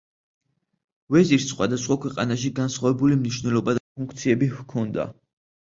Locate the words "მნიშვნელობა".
3.21-3.79